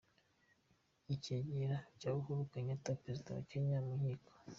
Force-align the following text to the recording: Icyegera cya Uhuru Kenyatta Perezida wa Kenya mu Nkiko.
Icyegera 1.13 1.77
cya 1.99 2.09
Uhuru 2.19 2.41
Kenyatta 2.51 2.99
Perezida 3.01 3.29
wa 3.35 3.43
Kenya 3.49 3.77
mu 3.85 3.93
Nkiko. 3.99 4.31